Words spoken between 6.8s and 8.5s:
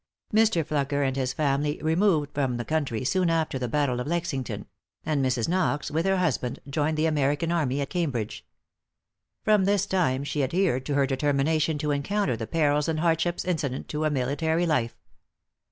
the American army at Cambridge.